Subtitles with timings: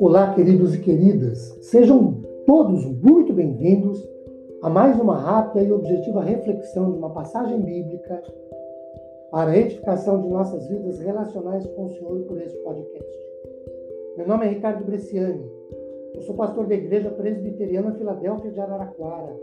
[0.00, 4.08] Olá, queridos e queridas, sejam todos muito bem-vindos
[4.62, 8.22] a mais uma rápida e objetiva reflexão de uma passagem bíblica
[9.30, 13.18] para a edificação de nossas vidas relacionais com o Senhor por este podcast.
[14.16, 15.44] Meu nome é Ricardo Bresciani,
[16.14, 19.36] eu sou pastor da Igreja Presbiteriana Filadélfia de Araraquara,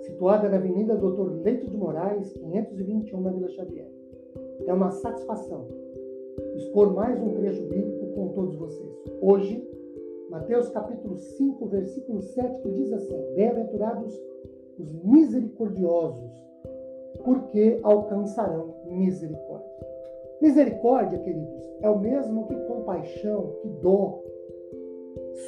[0.00, 4.03] situada na Avenida Doutor Leite de Moraes, 521, na Vila Xavier.
[4.66, 5.66] É uma satisfação
[6.56, 9.04] expor mais um trecho bíblico com todos vocês.
[9.20, 9.66] Hoje,
[10.30, 14.14] Mateus capítulo 5, versículo 7, que diz assim: Bem-aventurados
[14.78, 16.32] os misericordiosos,
[17.24, 19.74] porque alcançarão misericórdia.
[20.40, 24.20] Misericórdia, queridos, é o mesmo que compaixão, que dó,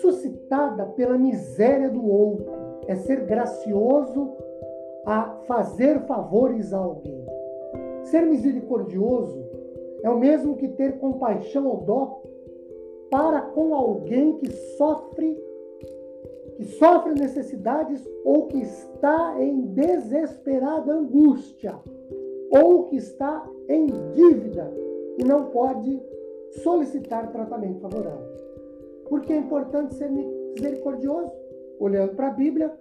[0.01, 2.47] suscitada pela miséria do outro.
[2.87, 4.33] É ser gracioso
[5.05, 7.36] a fazer favores a alguém.
[8.11, 9.45] Ser misericordioso
[10.03, 12.23] é o mesmo que ter compaixão ou dó
[13.11, 15.45] para com alguém que sofre
[16.57, 21.79] que sofre necessidades ou que está em desesperada angústia
[22.51, 24.73] ou que está em dívida
[25.19, 26.01] e não pode
[26.63, 28.27] solicitar tratamento favorável.
[29.09, 31.33] Porque é importante ser misericordioso,
[31.79, 32.73] olhando para a Bíblia,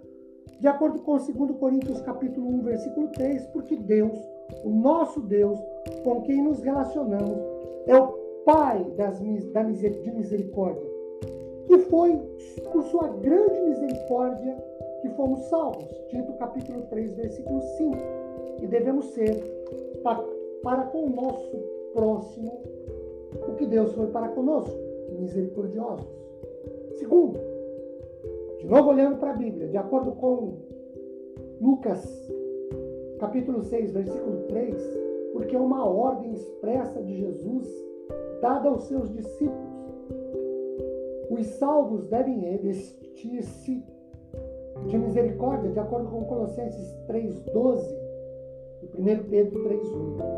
[0.58, 4.18] de acordo com 2 Coríntios capítulo 1, versículo 3, porque Deus,
[4.64, 5.60] o nosso Deus,
[6.02, 7.38] com quem nos relacionamos,
[7.86, 9.18] é o Pai das,
[9.52, 10.88] da, de misericórdia.
[11.68, 12.16] E foi
[12.72, 14.56] por sua grande misericórdia
[15.02, 15.84] que fomos salvos.
[16.08, 17.96] Tito capítulo 3, versículo 5.
[18.62, 19.34] E devemos ser
[20.04, 20.24] para,
[20.62, 21.56] para com o nosso
[21.92, 22.60] próximo
[23.48, 24.78] o que Deus foi para conosco,
[25.18, 26.06] misericordiosos.
[26.98, 27.38] Segundo,
[28.58, 30.58] de novo olhando para a Bíblia, de acordo com
[31.60, 32.04] Lucas
[33.18, 34.74] capítulo 6, versículo 3,
[35.32, 37.68] porque é uma ordem expressa de Jesus
[38.40, 39.66] dada aos seus discípulos.
[41.30, 43.84] Os salvos devem revestir-se
[44.86, 47.82] de misericórdia, de acordo com Colossenses 3,12
[48.82, 50.36] e 1 Pedro 3,1.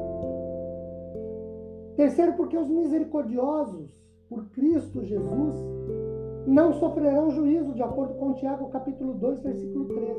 [1.97, 3.91] Terceiro, porque os misericordiosos
[4.29, 5.55] por Cristo Jesus
[6.49, 10.19] não sofrerão juízo, de acordo com Tiago capítulo 2, versículo 13.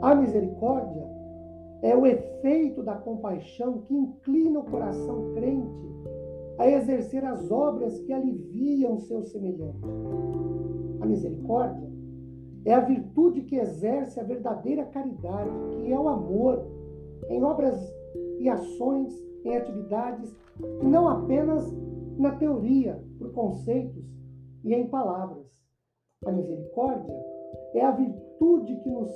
[0.00, 1.04] A misericórdia
[1.82, 5.86] é o efeito da compaixão que inclina o coração crente
[6.58, 9.82] a exercer as obras que aliviam seus semelhantes.
[11.00, 11.90] A misericórdia
[12.64, 16.64] é a virtude que exerce a verdadeira caridade, que é o amor,
[17.28, 17.76] em obras
[18.38, 19.12] e ações,
[19.44, 20.34] em atividades,
[20.82, 21.64] não apenas
[22.16, 24.15] na teoria, por conceitos
[24.66, 25.46] e em palavras.
[26.26, 27.16] A misericórdia
[27.72, 29.10] é a virtude que nos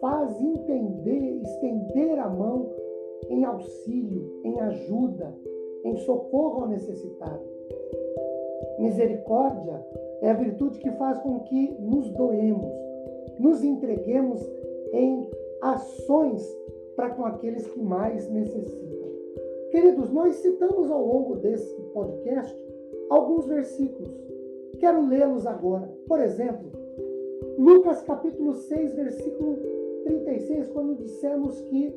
[0.00, 2.68] faz entender, estender a mão
[3.28, 5.34] em auxílio, em ajuda,
[5.84, 7.42] em socorro ao necessitado.
[8.78, 9.84] Misericórdia
[10.20, 12.72] é a virtude que faz com que nos doemos,
[13.38, 14.40] nos entreguemos
[14.92, 15.30] em
[15.62, 16.44] ações
[16.96, 19.08] para com aqueles que mais necessitam.
[19.70, 22.56] Queridos, nós citamos ao longo desse podcast
[23.10, 24.27] alguns versículos.
[24.78, 25.88] Quero lê-los agora.
[26.06, 26.70] Por exemplo,
[27.58, 29.58] Lucas capítulo 6, versículo
[30.04, 31.94] 36, quando dissemos que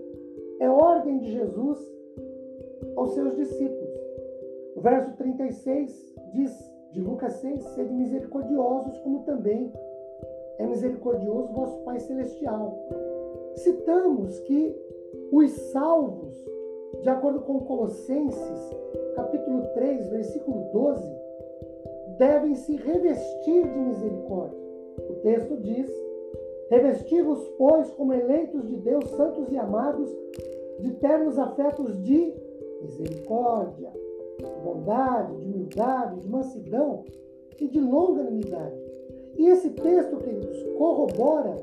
[0.60, 1.78] é ordem de Jesus
[2.96, 3.92] aos seus discípulos.
[4.76, 9.72] O verso 36 diz de Lucas 6: Sede misericordiosos, como também
[10.58, 12.78] é misericordioso vosso Pai Celestial.
[13.56, 14.76] Citamos que
[15.32, 16.34] os salvos,
[17.02, 18.76] de acordo com Colossenses,
[19.16, 21.31] capítulo 3, versículo 12,
[22.22, 24.60] devem se revestir de misericórdia.
[25.10, 25.92] O texto diz:
[26.70, 30.08] Revesti-vos, pois, como eleitos de Deus, santos e amados,
[30.82, 32.32] de ternos afetos de
[32.84, 33.92] misericórdia,
[34.38, 37.04] de bondade, de humildade, de mansidão
[37.60, 38.80] e de longanimidade.
[39.40, 41.56] E esse texto, queridos, corrobora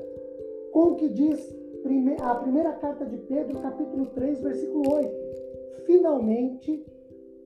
[0.73, 1.57] com o que diz
[2.21, 5.09] a primeira carta de Pedro, capítulo 3, versículo 8.
[5.85, 6.85] Finalmente,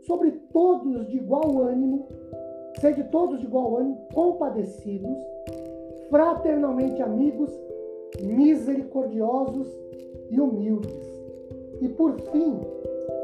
[0.01, 2.07] sobre todos de igual ânimo,
[2.79, 5.17] sede todos de igual ânimo, compadecidos,
[6.09, 7.51] fraternalmente amigos,
[8.21, 9.67] misericordiosos
[10.29, 10.93] e humildes.
[11.81, 12.59] E por fim,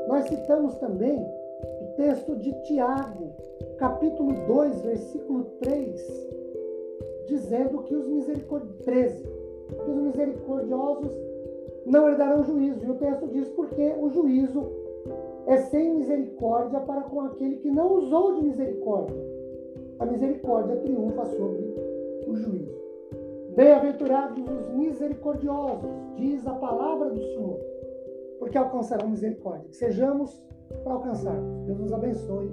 [0.08, 3.30] nós citamos também o texto de Tiago,
[3.78, 6.30] capítulo 2, versículo 3,
[7.28, 9.24] dizendo que os misericordiosos, 13,
[9.84, 11.12] que os misericordiosos
[11.86, 12.86] não herdarão juízo.
[12.86, 14.66] E o texto diz porque o juízo
[15.46, 19.39] é sem misericórdia para com aquele que não usou de misericórdia.
[20.00, 21.76] A misericórdia triunfa sobre
[22.28, 22.80] o juízo.
[23.56, 27.60] Bem-aventurados os misericordiosos, diz a palavra do Senhor
[28.40, 29.68] porque alcançarão misericórdia.
[29.70, 30.44] Que sejamos
[30.84, 31.66] para alcançarmos.
[31.66, 32.50] Deus nos abençoe.